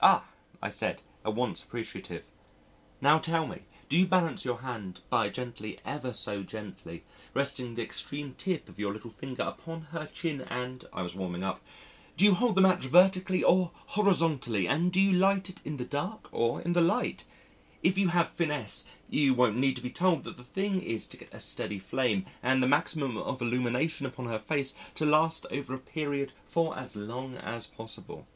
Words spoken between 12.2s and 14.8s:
you hold the match vertically or horizontally,